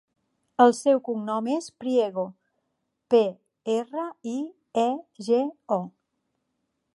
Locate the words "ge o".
5.29-5.79